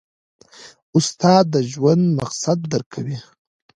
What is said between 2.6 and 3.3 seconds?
درکوي.